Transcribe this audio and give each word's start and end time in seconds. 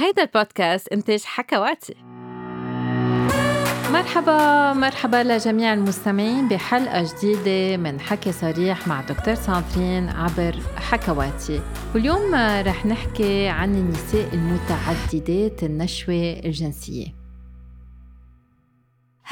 هيدا 0.00 0.22
البودكاست 0.22 0.88
إنتاج 0.88 1.22
حكواتي 1.24 1.94
مرحبا 3.92 4.72
مرحبا 4.72 5.22
لجميع 5.22 5.72
المستمعين 5.74 6.48
بحلقة 6.48 7.04
جديدة 7.14 7.76
من 7.76 8.00
حكي 8.00 8.32
صريح 8.32 8.88
مع 8.88 9.00
دكتور 9.00 9.34
سانفرين 9.34 10.08
عبر 10.08 10.56
حكواتي 10.76 11.60
واليوم 11.94 12.34
رح 12.34 12.86
نحكي 12.86 13.48
عن 13.48 13.74
النساء 13.74 14.34
المتعددات 14.34 15.62
النشوة 15.62 16.40
الجنسية. 16.44 17.19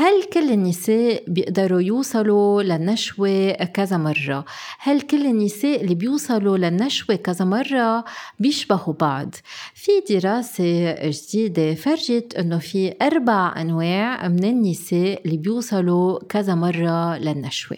هل 0.01 0.25
كل 0.33 0.51
النساء 0.53 1.25
بيقدروا 1.29 1.81
يوصلوا 1.81 2.63
للنشوة 2.63 3.53
كذا 3.53 3.97
مرة؟ 3.97 4.45
هل 4.79 5.01
كل 5.01 5.27
النساء 5.27 5.81
اللي 5.81 5.95
بيوصلوا 5.95 6.59
للنشوة 6.59 7.17
كذا 7.17 7.45
مرة 7.45 8.05
بيشبهوا 8.39 8.95
بعض؟ 8.95 9.35
في 9.75 9.91
دراسة 10.11 10.95
جديدة 11.11 11.75
فرجت 11.75 12.35
إنه 12.39 12.59
في 12.59 12.95
أربع 13.03 13.55
أنواع 13.61 14.29
من 14.29 14.45
النساء 14.45 15.23
اللي 15.25 15.37
بيوصلوا 15.37 16.19
كذا 16.29 16.55
مرة 16.55 17.19
للنشوة 17.19 17.77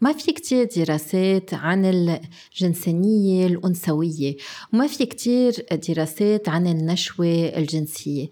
ما 0.00 0.12
في 0.12 0.32
كتير 0.32 0.68
دراسات 0.76 1.54
عن 1.54 1.84
الجنسانية 1.84 3.46
الأنثوية 3.46 4.36
وما 4.72 4.86
في 4.86 5.06
كتير 5.06 5.66
دراسات 5.88 6.48
عن 6.48 6.66
النشوة 6.66 7.52
الجنسية 7.56 8.28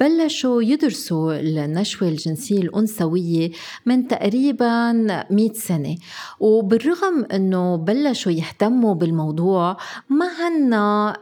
بلشوا 0.00 0.62
يدرسوا 0.62 1.40
النشوة 1.40 2.08
الجنسية 2.08 2.58
الأنثوية 2.58 3.50
من 3.86 4.08
تقريبا 4.08 4.92
100 5.30 5.52
سنة. 5.52 5.96
وبالرغم 6.40 7.26
أنه 7.32 7.76
بلشوا 7.76 8.32
يهتموا 8.32 8.94
بالموضوع 8.94 9.76
ما 10.08 10.26
عنا 10.40 11.16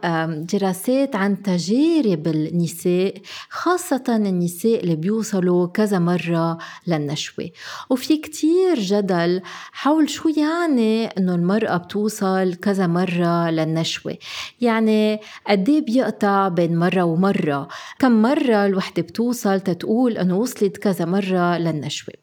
دراسات 0.53 1.15
عن 1.15 1.41
تجارب 1.41 2.27
النساء 2.27 3.13
خاصة 3.49 4.03
النساء 4.09 4.83
اللي 4.83 4.95
بيوصلوا 4.95 5.67
كذا 5.67 5.99
مرة 5.99 6.57
للنشوة. 6.87 7.49
وفي 7.89 8.17
كتير 8.17 8.79
جدل 8.79 9.41
حول 9.71 10.09
شو 10.09 10.29
يعني 10.29 11.05
إنه 11.05 11.35
المرأة 11.35 11.77
بتوصل 11.77 12.53
كذا 12.53 12.87
مرة 12.87 13.49
للنشوة. 13.49 14.17
يعني 14.61 15.19
قد 15.47 15.69
إيه 15.69 15.81
بيقطع 15.81 16.47
بين 16.47 16.77
مرة 16.77 17.03
ومرة؟ 17.03 17.67
كم 17.99 18.21
مرة 18.21 18.68
الوحدة 18.69 19.01
بتوصل 19.01 19.59
تتقول 19.59 20.17
إنه 20.17 20.37
وصلت 20.37 20.77
كذا 20.77 21.05
مرة 21.05 21.57
للنشوة. 21.57 22.13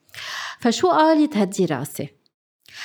فشو 0.60 0.88
قالت 0.88 1.36
هالدراسة؟ 1.36 2.08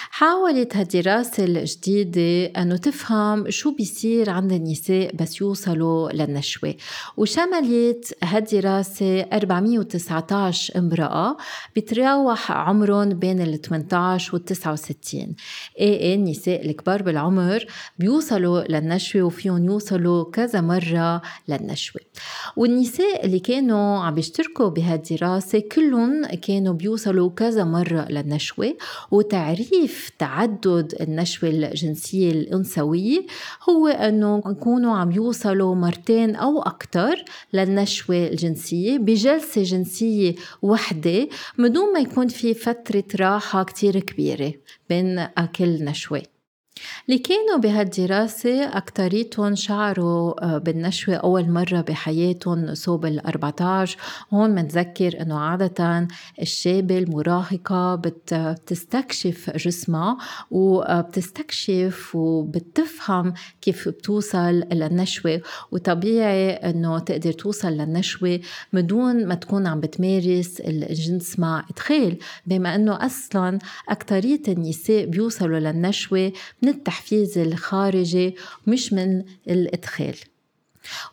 حاولت 0.10 0.76
هالدراسة 0.76 1.44
الجديدة 1.44 2.62
أنه 2.62 2.78
تفهم 2.78 3.50
شو 3.50 3.76
بيصير 3.76 4.30
عند 4.30 4.52
النساء 4.52 5.16
بس 5.16 5.42
يوصلوا 5.42 6.12
للنشوة. 6.12 6.76
وشملت 7.18 8.18
هالدراسة 8.24 9.22
419 9.22 10.80
امرأة 10.80 11.38
بتراوح 11.76 12.52
عمرهم 12.52 13.10
بين 13.10 13.42
ال 13.42 13.62
18 13.62 14.36
وال 14.36 14.46
69 14.46 15.36
إيه 15.80 16.00
إيه 16.00 16.16
النساء 16.16 16.66
الكبار 16.66 17.02
بالعمر 17.02 17.66
بيوصلوا 18.00 18.62
للنشوة 18.62 19.24
وفيهم 19.24 19.66
يوصلوا 19.66 20.32
كذا 20.32 20.62
مرة 20.62 21.22
للنشوة. 21.48 22.02
والنساء 22.56 23.26
اللي 23.26 23.40
كانوا 23.40 24.00
عم 24.00 24.14
بيشتركوا 24.14 24.70
بهالدراسة 24.70 25.60
كلهم 25.60 26.26
كانوا 26.26 26.74
بيوصلوا 26.74 27.30
كذا 27.30 27.64
مرة 27.64 28.08
للنشوة 28.10 28.78
وتعريف 29.12 30.12
تعدد 30.20 30.96
النشوة 31.02 31.50
الجنسية 31.50 32.32
الأنثوية 32.32 33.26
هو 33.70 33.88
أنه 33.88 34.44
يكونوا 34.48 34.96
عم 34.96 35.12
يوصلوا 35.12 35.76
مرتين 35.76 36.36
أو 36.36 36.62
أكثر 36.62 37.26
للنشوة 37.54 38.28
الجنسية 38.28 38.98
بجلسة 38.98 39.64
جنسية 39.64 40.36
وحدة 40.62 41.28
بدون 41.58 41.94
ما 41.94 42.00
يكون 42.00 42.28
في 42.28 42.54
فترة 42.54 43.04
راحة 43.16 43.64
كتير 43.64 44.00
كبيرة 44.00 44.54
بين 44.90 45.28
كل 45.58 45.86
نشوة. 45.86 46.31
اللي 47.10 47.20
كانوا 47.20 47.58
بهالدراسة 47.58 48.78
أكتريتهم 48.78 49.56
شعروا 49.56 50.46
آه، 50.46 50.58
بالنشوة 50.58 51.16
أول 51.16 51.50
مرة 51.50 51.82
بحياتهم 51.82 52.76
صوب 52.76 53.06
ال 53.06 53.26
14 53.26 53.98
هون 54.34 54.50
منذكر 54.50 55.22
أنه 55.22 55.40
عادة 55.40 56.08
الشابة 56.42 56.98
المراهقة 56.98 57.96
بتستكشف 57.96 59.50
جسمها 59.58 60.18
وبتستكشف 60.52 62.16
وبتفهم 62.16 63.34
كيف 63.62 63.90
بتوصل 63.90 64.64
للنشوة. 64.72 65.42
وطبيعي 65.72 66.52
أنه 66.52 67.00
تقدر 67.00 67.32
توصل 67.32 67.68
للنشوة 67.68 68.40
بدون 68.74 69.26
ما 69.28 69.36
تكون 69.36 69.68
عم 69.68 69.80
بتمارس 69.80 70.62
الجنس 70.62 71.40
مع 71.40 71.66
إدخال. 71.72 72.18
بما 72.46 72.76
أنه 72.76 73.06
أصلا 73.06 73.60
أكترية 73.90 74.42
النساء 74.48 75.06
بيوصلوا 75.06 75.60
للنشوة 75.60 76.34
من 76.62 76.70
التحفيز 76.72 77.38
الخارجي 77.38 78.36
مش 78.68 78.94
من 78.94 79.24
الإدخال. 79.50 80.16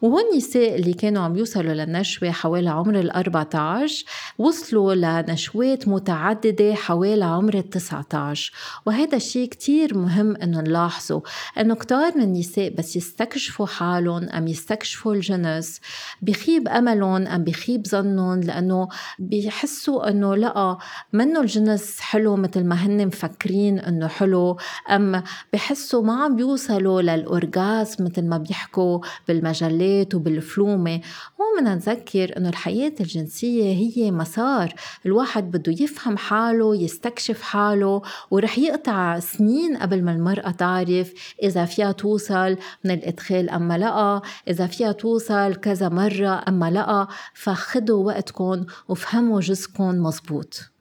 وهون 0.02 0.22
النساء 0.32 0.74
اللي 0.74 0.92
كانوا 0.92 1.22
عم 1.22 1.36
يوصلوا 1.36 1.72
للنشوة 1.72 2.30
حوالي 2.30 2.70
عمر 2.70 3.00
ال 3.00 3.10
14 3.10 4.04
وصلوا 4.38 4.94
لنشوات 4.94 5.88
متعددة 5.88 6.74
حوالي 6.74 7.24
عمر 7.24 7.54
ال 7.54 7.70
19 7.70 8.52
وهذا 8.86 9.16
الشيء 9.16 9.48
كتير 9.48 9.98
مهم 9.98 10.36
إنه 10.36 10.60
نلاحظه 10.60 11.22
إنه 11.60 11.74
كتار 11.74 12.16
من 12.16 12.22
النساء 12.22 12.74
بس 12.74 12.96
يستكشفوا 12.96 13.66
حالهم 13.66 14.28
أم 14.28 14.48
يستكشفوا 14.48 15.14
الجنس 15.14 15.80
بخيب 16.22 16.68
أملهم 16.68 17.26
أم 17.26 17.44
بخيب 17.44 17.86
ظنهم 17.86 18.40
لأنه 18.40 18.88
بيحسوا 19.18 20.10
إنه 20.10 20.34
لا 20.34 20.78
منه 21.12 21.40
الجنس 21.40 22.00
حلو 22.00 22.36
مثل 22.36 22.64
ما 22.64 22.74
هن 22.74 23.06
مفكرين 23.06 23.78
إنه 23.78 24.08
حلو 24.08 24.56
أم 24.90 25.22
بحسوا 25.52 26.02
ما 26.02 26.22
عم 26.22 26.36
بيوصلوا 26.36 27.02
للاورجاز 27.02 28.02
مثل 28.02 28.24
ما 28.24 28.38
بيحكوا 28.38 29.00
بالمجال 29.28 29.57
بالمجلات 29.62 30.14
وبالفلومة. 30.14 31.00
هون 31.40 31.58
بدنا 31.58 31.74
نذكر 31.74 32.36
إنه 32.36 32.48
الحياة 32.48 32.92
الجنسية 33.00 33.74
هي 33.74 34.10
مسار 34.10 34.74
الواحد 35.06 35.50
بده 35.50 35.72
يفهم 35.72 36.16
حاله 36.16 36.76
يستكشف 36.76 37.42
حاله 37.42 38.02
ورح 38.30 38.58
يقطع 38.58 39.18
سنين 39.18 39.76
قبل 39.76 40.04
ما 40.04 40.12
المرأة 40.12 40.50
تعرف 40.50 41.12
إذا 41.42 41.64
فيها 41.64 41.92
توصل 41.92 42.56
من 42.84 42.90
الإدخال 42.90 43.50
أما 43.50 43.78
لأ 43.78 44.22
إذا 44.48 44.66
فيها 44.66 44.92
توصل 44.92 45.54
كذا 45.54 45.88
مرة 45.88 46.44
أما 46.48 46.70
لأ. 46.70 47.06
فخدوا 47.34 48.06
وقتكم 48.06 48.64
وفهموا 48.88 49.40
جزكم 49.40 50.02
مزبوط. 50.02 50.77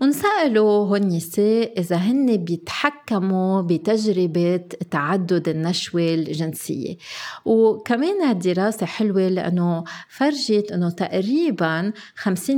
ونسألوا 0.00 0.86
هون 0.86 1.02
النساء 1.02 1.80
إذا 1.80 1.96
هن 1.96 2.36
بيتحكموا 2.36 3.62
بتجربة 3.62 4.56
تعدد 4.90 5.48
النشوة 5.48 6.14
الجنسية. 6.14 6.96
وكمان 7.44 8.22
هالدراسة 8.22 8.86
حلوة 8.86 9.28
لأنه 9.28 9.84
فرجت 10.08 10.72
أنه 10.72 10.90
تقريبا 10.90 11.92
50% 12.16 12.48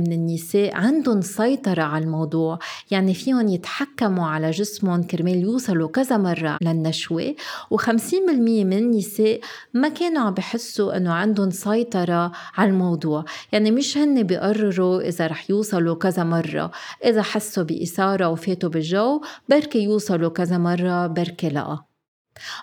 من 0.00 0.12
النساء 0.12 0.76
عندهم 0.76 1.20
سيطرة 1.20 1.82
على 1.82 2.04
الموضوع. 2.04 2.58
يعني 2.90 3.14
فيهم 3.14 3.48
يتحكموا 3.48 4.26
على 4.26 4.50
جسمهم 4.50 5.02
كرمال 5.02 5.42
يوصلوا 5.42 5.88
كذا 5.88 6.16
مرة 6.16 6.58
للنشوة. 6.62 7.34
و50% 7.74 8.14
من 8.44 8.72
النساء 8.72 9.40
ما 9.74 9.88
كانوا 9.88 10.22
عم 10.22 10.34
بحسوا 10.34 10.96
أنه 10.96 11.12
عندهم 11.12 11.50
سيطرة 11.50 12.32
على 12.56 12.70
الموضوع. 12.70 13.24
يعني 13.52 13.70
مش 13.70 13.98
هن 13.98 14.22
بيقرروا 14.22 15.08
إذا 15.08 15.26
رح 15.26 15.50
يوصلوا 15.50 15.94
كذا 15.94 16.24
مرة. 16.24 16.67
إذا 17.04 17.22
حسوا 17.22 17.62
بإثارة 17.62 18.28
وفاتوا 18.28 18.70
بالجو 18.70 19.20
بركي 19.48 19.82
يوصلوا 19.82 20.30
كذا 20.30 20.58
مرة 20.58 21.06
بركي 21.06 21.48
لأ. 21.48 21.78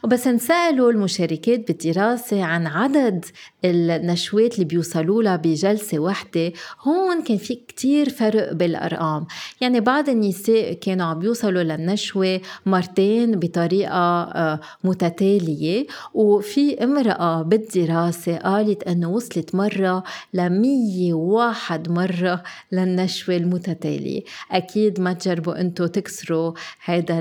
وبس 0.03 0.27
انسألوا 0.27 0.91
المشاركات 0.91 1.67
بالدراسة 1.67 2.43
عن 2.43 2.67
عدد 2.67 3.25
النشوات 3.69 4.53
اللي 4.53 4.65
بيوصلوا 4.65 5.23
لها 5.23 5.35
بجلسة 5.35 5.99
واحدة 5.99 6.51
هون 6.81 7.23
كان 7.23 7.37
في 7.37 7.55
كتير 7.55 8.09
فرق 8.09 8.53
بالأرقام. 8.53 9.25
يعني 9.61 9.79
بعض 9.79 10.09
النساء 10.09 10.73
كانوا 10.73 11.05
عم 11.05 11.19
بيوصلوا 11.19 11.63
للنشوة 11.63 12.41
مرتين 12.65 13.39
بطريقة 13.39 14.23
آه، 14.23 14.59
متتالية 14.83 15.87
وفي 16.13 16.83
امرأة 16.83 17.41
بالدراسة 17.41 18.37
قالت 18.37 18.83
أنه 18.83 19.09
وصلت 19.09 19.55
مرة 19.55 20.03
ل 20.33 21.13
واحد 21.13 21.91
مرة 21.91 22.43
للنشوة 22.71 23.35
المتتالية. 23.35 24.21
أكيد 24.51 24.99
ما 24.99 25.13
تجربوا 25.13 25.61
أنتوا 25.61 25.87
تكسروا 25.87 26.53
هذا 26.85 27.19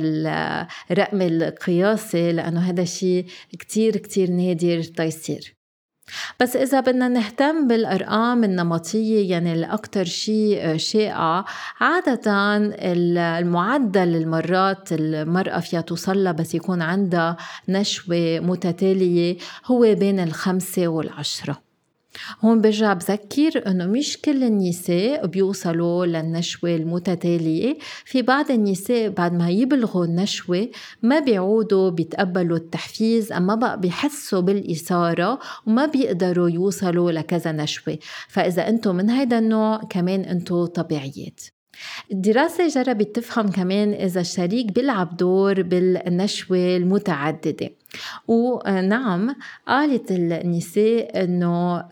الرقم 0.91 1.23
القياسي 1.23 2.33
لأنه 2.33 2.61
هذا 2.61 2.85
شيء 2.85 3.27
كتير 3.59 3.97
كتير 3.97 4.31
نادر 4.31 4.83
تيصير. 4.83 5.64
بس 6.41 6.57
إذا 6.57 6.81
بدنا 6.81 7.09
نهتم 7.09 7.69
بالأرقام 7.69 8.45
النمطية 8.45 9.31
يعني 9.31 9.53
الأكثر 9.53 10.05
شيء 10.05 10.77
شائعة 10.77 11.45
عادة 11.81 12.57
المعدل 13.39 14.17
المرات 14.17 14.93
المرأة 14.93 15.61
فيها 15.61 15.81
توصل 15.81 16.33
بس 16.33 16.55
يكون 16.55 16.83
عندها 16.83 17.37
نشوة 17.69 18.41
متتالية 18.41 19.37
هو 19.67 19.81
بين 19.81 20.21
الخمسة 20.21 20.89
والعشرة. 20.89 21.64
هون 22.45 22.61
برجع 22.61 22.93
بذكر 22.93 23.63
إنه 23.67 23.87
مش 23.87 24.19
كل 24.21 24.45
النساء 24.45 25.27
بيوصلوا 25.27 26.07
للنشوة 26.07 26.75
المتتالية. 26.75 27.79
في 28.05 28.23
بعض 28.23 28.51
النساء 28.51 29.09
بعد 29.09 29.33
ما 29.33 29.51
يبلغوا 29.51 30.05
النشوة 30.05 30.69
ما 31.03 31.19
بيعودوا 31.19 31.91
بيتقبلوا 31.91 32.57
التحفيز 32.57 33.33
أما 33.33 33.55
بقى 33.55 33.81
بيحسوا 33.81 34.41
بالإثارة 34.41 35.39
وما 35.67 35.87
بيقدروا 35.87 36.49
يوصلوا 36.51 37.13
لكذا 37.13 37.53
نشوة. 37.53 37.99
فإذا 38.29 38.69
أنتم 38.69 38.97
من 38.97 39.11
هيدا 39.11 39.39
النوع 39.39 39.77
كمان 39.91 40.21
أنتم 40.21 40.67
طبيعيات. 40.67 41.41
الدراسة 42.13 42.69
جربت 42.69 43.17
تفهم 43.17 43.51
كمان 43.51 43.93
إذا 43.93 44.21
الشريك 44.21 44.73
بيلعب 44.73 45.17
دور 45.17 45.63
بالنشوة 45.63 46.77
المتعددة. 46.77 47.71
ونعم 48.29 49.37
قالت 49.69 50.11
النساء 50.11 51.25
إنه 51.25 51.83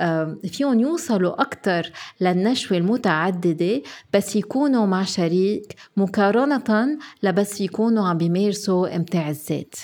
فيهم 0.46 0.81
يوصلوا 0.81 1.43
أكثر 1.43 1.90
للنشوة 2.20 2.79
المتعددة 2.79 3.82
بس 4.14 4.37
يكونوا 4.37 4.87
مع 4.87 5.05
شريك 5.05 5.75
مقارنة 5.96 6.99
لبس 7.23 7.61
يكونوا 7.61 8.08
عم 8.08 8.19
بيمارسوا 8.19 8.96
إمتاع 8.96 9.31
الذات. 9.31 9.75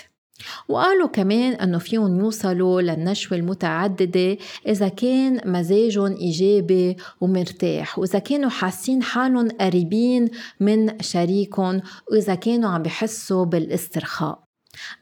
وقالوا 0.67 1.07
كمان 1.07 1.53
أنه 1.53 1.77
فيهم 1.77 2.19
يوصلوا 2.19 2.81
للنشوة 2.81 3.37
المتعددة 3.37 4.37
إذا 4.67 4.87
كان 4.87 5.41
مزاجهم 5.45 6.15
إيجابي 6.15 6.97
ومرتاح 7.21 7.99
وإذا 7.99 8.19
كانوا 8.19 8.49
حاسين 8.49 9.03
حالهم 9.03 9.47
قريبين 9.49 10.29
من 10.59 11.01
شريكهم 11.01 11.81
وإذا 12.11 12.35
كانوا 12.35 12.69
عم 12.69 12.83
بحسوا 12.83 13.45
بالاسترخاء. 13.45 14.49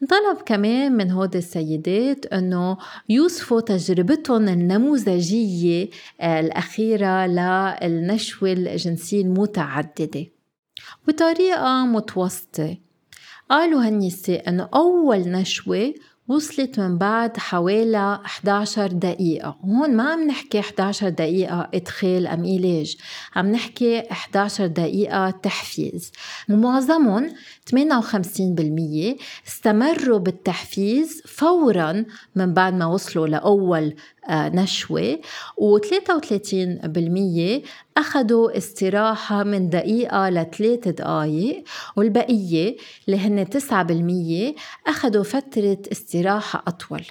طلب 0.09 0.37
كمان 0.45 0.91
من 0.91 1.11
هود 1.11 1.35
السيدات 1.35 2.25
أنه 2.25 2.77
يوصفوا 3.09 3.61
تجربتهم 3.61 4.47
النموذجية 4.47 5.89
آه، 6.21 6.39
الأخيرة 6.39 7.25
للنشوة 7.27 8.51
الجنسية 8.51 9.21
المتعددة. 9.21 10.25
بطريقة 11.07 11.85
متوسطة 11.85 12.77
قالوا 13.49 13.87
هالنساء 13.87 14.49
إنه 14.49 14.69
أول 14.73 15.19
نشوة 15.19 15.93
وصلت 16.27 16.79
من 16.79 16.97
بعد 16.97 17.37
حوالي 17.37 18.19
11 18.25 18.87
دقيقة. 18.87 19.57
وهون 19.63 19.95
ما 19.95 20.11
عم 20.11 20.27
نحكي 20.27 20.59
11 20.59 21.09
دقيقة 21.09 21.69
إدخال 21.73 22.27
أم 22.27 22.43
إيلاج 22.43 22.97
عم 23.35 23.51
نحكي 23.51 24.11
11 24.11 24.67
دقيقة 24.67 25.29
تحفيز. 25.29 26.11
ومعظمهم 26.49 27.29
58% 27.69 29.17
استمروا 29.47 30.19
بالتحفيز 30.19 31.21
فورا 31.25 32.05
من 32.35 32.53
بعد 32.53 32.73
ما 32.73 32.85
وصلوا 32.85 33.27
لأول 33.27 33.95
نشوة 34.29 35.19
و33% 35.61 37.61
أخذوا 37.97 38.57
استراحة 38.57 39.43
من 39.43 39.69
دقيقة 39.69 40.29
لثلاث 40.29 40.87
دقايق. 40.87 41.63
والبقية 41.95 42.75
اللي 43.07 43.19
هن 43.19 43.45
9% 43.45 44.55
أخذوا 44.87 45.23
فترة 45.23 45.77
استراحة 45.91 46.63
أطول. 46.67 47.01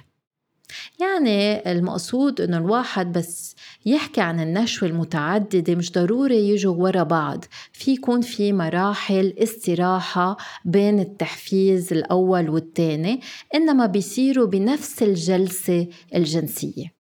يعني 1.01 1.71
المقصود 1.73 2.41
إنه 2.41 2.59
الواحد 2.59 3.13
بس 3.13 3.57
يحكي 3.87 4.21
عن 4.21 4.41
النشوة 4.41 4.89
المتعددة 4.89 5.75
مش 5.75 5.93
ضروري 5.93 6.49
يجوا 6.49 6.75
ورا 6.75 7.03
بعض 7.03 7.45
في 7.73 7.93
يكون 7.93 8.21
في 8.21 8.53
مراحل 8.53 9.35
استراحة 9.39 10.37
بين 10.65 11.01
التحفيز 11.01 11.93
الأول 11.93 12.51
والثاني 12.51 13.21
إنما 13.55 13.87
بيصيروا 13.87 14.47
بنفس 14.47 15.03
الجلسة 15.03 15.87
الجنسية. 16.15 16.96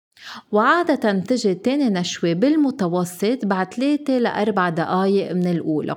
وعادة 0.52 1.12
تجي 1.12 1.54
تاني 1.54 1.90
نشوة 1.90 2.32
بالمتوسط 2.32 3.44
بعد 3.44 3.74
3 3.74 4.18
ل 4.18 4.26
4 4.26 4.70
دقايق 4.70 5.32
من 5.32 5.46
الأولى. 5.46 5.96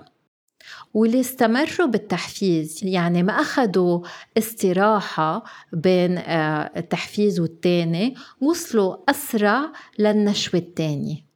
واللي 0.93 1.19
استمروا 1.19 1.87
بالتحفيز 1.87 2.79
يعني 2.83 3.23
ما 3.23 3.33
أخذوا 3.33 4.01
استراحة 4.37 5.43
بين 5.73 6.17
آه، 6.17 6.71
التحفيز 6.77 7.39
والتاني 7.39 8.15
وصلوا 8.41 8.97
أسرع 9.09 9.71
للنشوة 9.99 10.59
التانية 10.59 11.26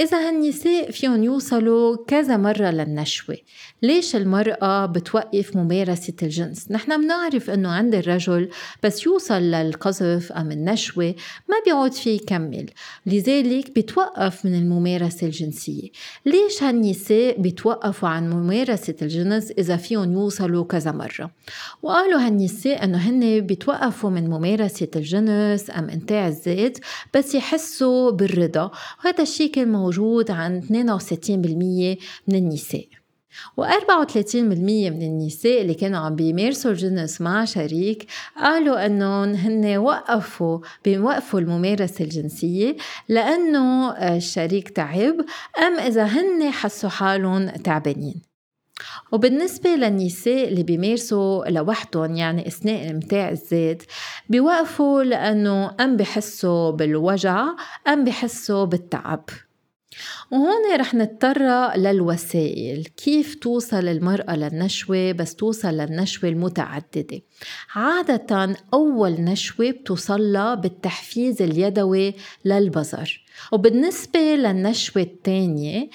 إذا 0.00 0.28
هالنساء 0.28 0.90
فيهم 0.90 1.24
يوصلوا 1.24 1.96
كذا 2.06 2.36
مرة 2.36 2.70
للنشوة 2.70 3.36
ليش 3.82 4.16
المرأة 4.16 4.86
بتوقف 4.86 5.56
ممارسة 5.56 6.12
الجنس؟ 6.22 6.70
نحن 6.70 7.02
بنعرف 7.02 7.50
إنه 7.50 7.68
عند 7.68 7.94
الرجل 7.94 8.48
بس 8.82 9.06
يوصل 9.06 9.34
للقذف 9.34 10.32
أم 10.32 10.50
النشوة 10.50 11.14
ما 11.48 11.54
بيعود 11.64 11.92
فيه 11.92 12.16
يكمل 12.16 12.70
لذلك 13.06 13.74
بيتوقف 13.74 14.44
من 14.46 14.54
الممارسة 14.54 15.26
الجنسية 15.26 15.88
ليش 16.26 16.62
هالنساء 16.62 17.40
بيتوقفوا 17.40 18.08
عن 18.08 18.30
ممارسة 18.30 18.94
الجنس 19.02 19.50
إذا 19.50 19.76
فيهم 19.76 20.12
يوصلوا 20.12 20.64
كذا 20.64 20.92
مرة؟ 20.92 21.30
وقالوا 21.82 22.20
هالنساء 22.26 22.84
إنه 22.84 22.98
هن 22.98 23.40
بيتوقفوا 23.40 24.10
من 24.10 24.30
ممارسة 24.30 24.88
الجنس 24.96 25.70
أم 25.70 25.90
إنتاع 25.90 26.28
الذات 26.28 26.78
بس 27.14 27.34
يحسوا 27.34 28.10
بالرضا 28.10 28.70
وهذا 29.04 29.22
الشيء 29.22 29.50
كان 29.50 29.85
موجود 29.86 30.30
عند 30.30 30.64
62% 30.64 31.98
من 32.28 32.34
النساء. 32.34 32.86
و34% 33.60 34.34
من 34.34 35.02
النساء 35.02 35.62
اللي 35.62 35.74
كانوا 35.74 35.98
عم 35.98 36.16
بيمارسوا 36.16 36.70
الجنس 36.70 37.20
مع 37.20 37.44
شريك 37.44 38.06
قالوا 38.36 38.86
إنهم 38.86 39.34
هن 39.34 39.76
وقفوا 39.76 40.58
بيوقفوا 40.84 41.40
الممارسة 41.40 42.04
الجنسية 42.04 42.76
لأنه 43.08 43.90
الشريك 43.90 44.68
تعب 44.68 45.16
أم 45.58 45.78
إذا 45.78 46.04
هن 46.04 46.50
حسوا 46.50 46.90
حالهم 46.90 47.48
تعبانين. 47.48 48.22
وبالنسبة 49.12 49.70
للنساء 49.70 50.48
اللي 50.48 50.62
بيمارسوا 50.62 51.48
لوحدهم 51.48 52.16
يعني 52.16 52.46
أثناء 52.48 52.90
إمتاع 52.90 53.28
الذات 53.28 53.82
بيوقفوا 54.28 55.02
لأنه 55.02 55.74
أم 55.80 55.96
بحسوا 55.96 56.70
بالوجع 56.70 57.44
أم 57.88 58.04
بحسوا 58.04 58.64
بالتعب. 58.64 59.24
وهون 60.30 60.80
رح 60.80 60.94
نضطر 60.94 61.72
للوسائل. 61.76 62.86
كيف 62.96 63.34
توصل 63.34 63.88
المرأة 63.88 64.36
للنشوة؟ 64.36 65.12
بس 65.12 65.34
توصل 65.34 65.68
للنشوة 65.68 66.30
المتعددة. 66.30 67.22
عادة 67.74 68.56
أول 68.74 69.12
نشوة 69.12 69.70
بتوصلها 69.70 70.54
بالتحفيز 70.54 71.42
اليدوي 71.42 72.14
للبظر 72.44 73.24
وبالنسبة 73.52 74.20
للنشوة 74.20 75.02
الثانية 75.02 75.90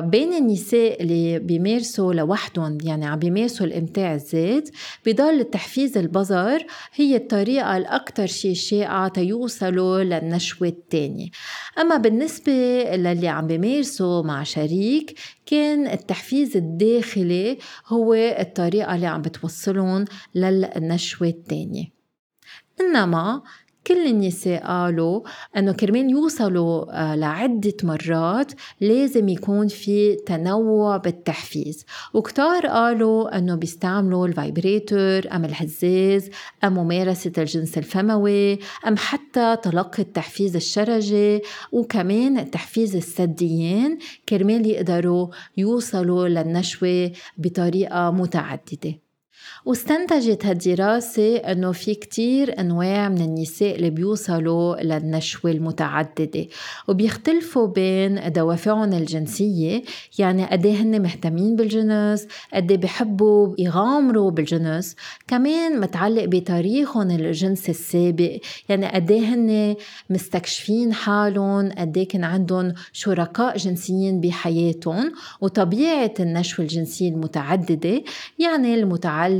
بين 0.00 0.32
النساء 0.32 1.02
اللي 1.02 1.38
بيمارسوا 1.38 2.14
لوحدهم 2.14 2.78
يعني 2.84 3.06
عم 3.06 3.18
بيمارسوا 3.18 3.66
الإمتاع 3.66 4.14
الذات 4.14 4.68
بضل 5.06 5.44
تحفيز 5.44 5.98
البظر 5.98 6.66
هي 6.94 7.16
الطريقة 7.16 7.76
الأكثر 7.76 8.26
شيء 8.26 8.54
شائعة 8.54 9.08
تيوصلوا 9.08 10.02
للنشوة 10.02 10.68
الثانية. 10.68 11.28
أما 11.78 11.96
بالنسبة 11.96 12.52
للي 12.94 13.28
عم 13.28 13.46
بيمارسوا 13.46 14.22
مع 14.22 14.42
شريك 14.42 15.18
كان 15.46 15.86
التحفيز 15.86 16.56
الداخلي 16.56 17.58
هو 17.86 18.14
الطريقة 18.14 18.94
اللي 18.94 19.06
عم 19.06 19.22
بتوصلهم 19.22 20.04
للنشوة 20.34 21.28
الثانية. 21.28 21.84
إنما 22.80 23.42
كل 23.86 24.06
النساء 24.06 24.66
قالوا 24.66 25.20
إنه 25.56 25.72
كرمال 25.72 26.10
يوصلوا 26.10 27.02
آه، 27.02 27.14
لعدة 27.14 27.74
مرات 27.82 28.52
لازم 28.80 29.28
يكون 29.28 29.68
في 29.68 30.14
تنوع 30.14 30.96
بالتحفيز. 30.96 31.84
وكتار 32.14 32.66
قالوا 32.66 33.38
إنه 33.38 33.54
بيستعملوا 33.54 34.26
ال 34.26 34.37
vibrator 34.37 35.22
أم 35.32 35.44
الهزاز 35.44 36.30
أم 36.64 36.74
ممارسة 36.74 37.32
الجنس 37.38 37.78
الفموي 37.78 38.58
أم 38.86 38.96
حتى 38.96 39.56
تلقي 39.62 40.02
التحفيز 40.02 40.56
الشرجي. 40.56 41.40
وكمان 41.72 42.50
تحفيز 42.50 42.96
الثديين 42.96 43.98
كرمال 44.28 44.66
يقدروا 44.66 45.28
يوصلوا 45.56 46.28
للنشوة 46.28 47.12
بطريقة 47.38 48.10
متعددة. 48.10 49.05
واستنتجت 49.64 50.46
هالدراسة 50.46 51.36
أنه 51.36 51.72
في 51.72 51.94
كتير 51.94 52.60
أنواع 52.60 53.08
من 53.08 53.20
النساء 53.20 53.76
اللي 53.76 53.90
بيوصلوا 53.90 54.76
للنشوة 54.82 55.50
المتعددة 55.50 56.46
وبيختلفوا 56.88 57.66
بين 57.66 58.32
دوافعهم 58.32 58.92
الجنسية 58.92 59.82
يعني 60.18 60.44
قد 60.44 60.66
هن 60.66 61.02
مهتمين 61.02 61.56
بالجنس 61.56 62.26
قد 62.54 62.72
بيحبوا 62.72 63.54
يغامروا 63.58 64.30
بالجنس 64.30 64.96
كمان 65.28 65.80
متعلق 65.80 66.24
بتاريخهم 66.24 67.10
الجنسي 67.10 67.70
السابق 67.70 68.38
يعني 68.68 68.86
قد 68.86 69.12
هن 69.12 69.76
مستكشفين 70.10 70.92
حالهم 70.92 71.72
قد 71.72 71.98
كان 71.98 72.24
عندهم 72.24 72.74
شركاء 72.92 73.56
جنسيين 73.56 74.20
بحياتهم 74.20 75.12
وطبيعة 75.40 76.14
النشوة 76.20 76.64
الجنسية 76.64 77.08
المتعددة 77.08 78.02
يعني 78.38 78.74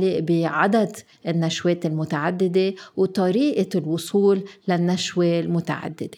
المتعلق 0.03 0.19
بعدد 0.19 0.95
النشوات 1.27 1.85
المتعددة 1.85 2.73
وطريقة 2.97 3.79
الوصول 3.79 4.43
للنشوة 4.67 5.39
المتعددة. 5.39 6.17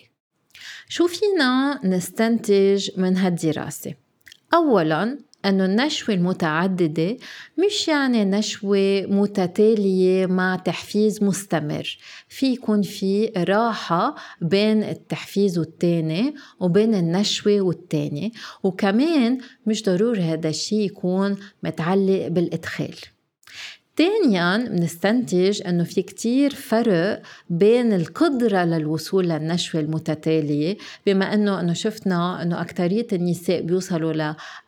شو 0.88 1.08
فينا 1.08 1.80
نستنتج 1.84 2.90
من 2.98 3.18
هالدراسة؟ 3.18 3.94
أولاً 4.54 5.30
أنه 5.46 5.66
النشوة 5.66 6.16
المتعددة 6.16 7.18
مش 7.58 7.88
يعني 7.88 8.26
نشوة 8.26 9.02
متتالية 9.02 10.26
مع 10.26 10.56
تحفيز 10.56 11.24
مستمر. 11.24 11.98
في 12.28 12.46
يكون 12.46 12.82
في 12.82 13.32
راحة 13.38 14.16
بين 14.42 14.84
التحفيز 14.84 15.58
والتاني 15.58 16.36
وبين 16.60 16.96
النشوة 16.96 17.62
والتاني 17.62 18.34
وكمان 18.64 19.38
مش 19.66 19.84
ضروري 19.84 20.22
هذا 20.22 20.50
الشيء 20.50 20.80
يكون 20.80 21.38
متعلق 21.64 22.28
بالإدخال. 22.28 22.96
ثانيا 24.00 24.58
بنستنتج 24.58 25.62
إنه 25.68 25.84
في 25.84 26.02
كتير 26.02 26.56
فرق 26.56 27.22
بين 27.50 27.94
القدرة 27.94 28.64
للوصول 28.64 29.30
للنشوة 29.30 29.82
المتتالية 29.82 30.78
بما 31.06 31.34
إنه 31.34 31.60
إنه 31.60 31.74
شفنا 31.74 32.42
إنه 32.42 32.62
اكثرية 32.62 33.08
النساء 33.14 33.62
بيوصلوا 33.62 34.14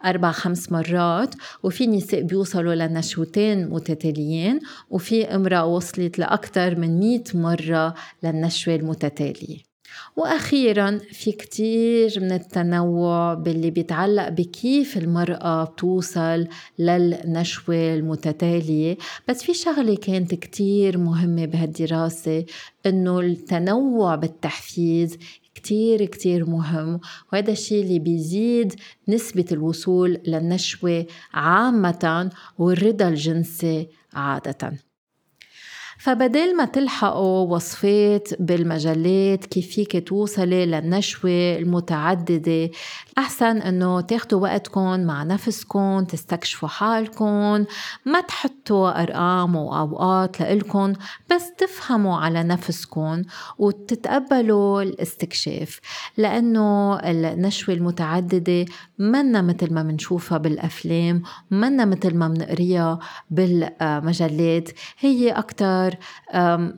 لاربع 0.03 0.31
خمس 0.31 0.71
مرات 0.71 1.35
وفي 1.63 1.88
نساء 1.88 2.21
بيوصلوا 2.21 2.75
لنشوتين 2.75 3.69
متتاليين 3.69 4.59
وفي 4.89 5.25
امرأة 5.25 5.65
وصلت 5.65 6.19
لأكثر 6.19 6.75
من 6.75 7.00
100 7.00 7.23
مرة 7.33 7.93
للنشوة 8.23 8.75
المتتالية. 8.75 9.70
وأخيرا 10.15 11.00
في 11.12 11.31
كتير 11.31 12.13
من 12.17 12.31
التنوع 12.31 13.33
باللي 13.33 13.69
بيتعلق 13.71 14.29
بكيف 14.29 14.98
المرأة 14.98 15.63
بتوصل 15.63 16.48
للنشوة 16.79 17.93
المتتالية. 17.93 18.98
بس 19.29 19.43
في 19.43 19.53
شغلة 19.53 19.95
كانت 19.95 20.33
كتير 20.36 20.98
مهمة 20.98 21.45
بهالدراسة 21.45 22.45
إنه 22.86 23.19
التنوع 23.19 24.15
بالتحفيز 24.15 25.17
كتير 25.55 26.05
كتير 26.05 26.50
مهم. 26.50 27.00
وهذا 27.33 27.51
الشيء 27.51 27.83
اللي 27.83 28.00
بيزيد 28.00 28.74
نسبة 29.07 29.45
الوصول 29.51 30.17
للنشوة 30.27 31.05
عامة 31.33 32.31
والرضا 32.57 33.07
الجنسي 33.07 33.88
عادةً. 34.13 34.90
فبدل 36.01 36.58
ما 36.58 36.65
تلحقوا 36.65 37.55
وصفات 37.55 38.29
بالمجلات 38.39 39.46
كيف 39.46 39.67
فيك 39.70 40.08
توصلي 40.08 40.65
للنشوة 40.65 41.58
المتعددة 41.58 42.70
أحسن 43.17 43.58
أنه 43.58 44.01
تاخدوا 44.01 44.39
وقتكم 44.41 45.00
مع 45.00 45.24
نفسكم 45.24 46.03
تستكشفوا 46.03 46.70
حالكم 46.70 47.65
ما 48.05 48.22
تحطوا 48.27 49.03
أرقام 49.03 49.55
وأوقات 49.55 50.39
لإلكم 50.39 50.93
بس 51.31 51.53
تفهموا 51.58 52.17
على 52.17 52.43
نفسكم 52.43 53.22
وتتقبلوا 53.58 54.81
الاستكشاف 54.81 55.79
لأنه 56.17 57.00
النشوة 57.00 57.75
المتعددة 57.75 58.65
منا 59.00 59.41
مثل 59.41 59.74
ما 59.74 59.84
منشوفها 59.84 60.38
بالأفلام 60.38 61.22
منا 61.51 61.86
مثل 61.86 62.15
ما 62.15 62.27
منقريها 62.27 63.00
بالمجلات 63.29 64.70
هي 65.00 65.31
أكتر 65.31 65.90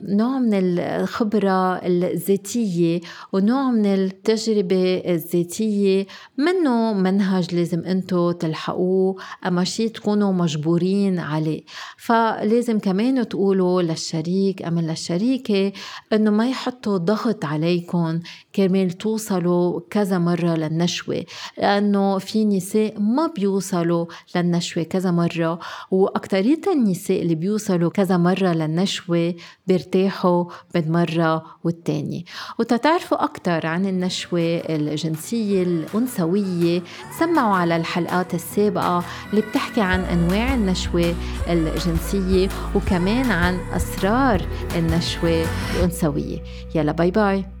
نوع 0.08 0.38
من 0.38 0.54
الخبرة 0.54 1.74
الذاتية 1.76 3.00
ونوع 3.32 3.70
من 3.70 3.86
التجربة 3.86 5.02
الذاتية. 5.06 6.06
منه 6.38 6.92
منهج 6.92 7.54
لازم 7.54 7.84
انتو 7.84 8.32
تلحقوه؟ 8.32 9.16
أما 9.46 9.64
شي 9.64 9.88
تكونوا 9.88 10.32
مجبورين 10.32 11.18
عليه. 11.18 11.62
فلازم 11.96 12.78
كمان 12.78 13.28
تقولوا 13.28 13.82
للشريك 13.82 14.62
أم 14.62 14.80
للشريكة 14.80 15.72
إنه 16.12 16.30
ما 16.30 16.48
يحطوا 16.48 16.96
ضغط 16.96 17.44
عليكم 17.44 18.20
كرمال 18.54 18.90
توصلوا 18.90 19.80
كذا 19.90 20.18
مرة 20.18 20.54
للنشوة. 20.54 21.24
لأنه 21.58 22.18
في 22.18 22.44
نساء 22.44 23.00
ما 23.00 23.26
بيوصلوا 23.36 24.06
للنشوة 24.36 24.82
كذا 24.82 25.10
مرة 25.10 25.58
وأكترية 25.90 26.60
النساء 26.72 27.22
اللي 27.22 27.34
بيوصلوا 27.34 27.90
كذا 27.90 28.16
مرة 28.16 28.52
للنشوة 28.52 29.03
النشوة 29.04 29.34
بيرتاحوا 29.66 30.44
بين 30.74 30.92
مرة 30.92 31.44
والتانية. 31.64 32.22
وتتعرفوا 32.58 33.24
أكثر 33.24 33.66
عن 33.66 33.86
النشوة 33.86 34.40
الجنسية 34.68 35.62
الأنثوية 35.62 36.82
تسمعوا 37.10 37.56
على 37.56 37.76
الحلقات 37.76 38.34
السابقة 38.34 39.04
اللي 39.30 39.40
بتحكي 39.40 39.80
عن 39.80 40.00
أنواع 40.00 40.54
النشوة 40.54 41.14
الجنسية 41.48 42.48
وكمان 42.74 43.30
عن 43.30 43.58
أسرار 43.76 44.46
النشوة 44.76 45.44
الأنثوية. 45.76 46.38
يلا 46.74 46.92
باي 46.92 47.10
باي. 47.10 47.53